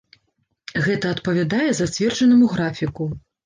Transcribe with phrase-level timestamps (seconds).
[0.85, 3.13] Гэта адпавядае зацверджанаму графіку.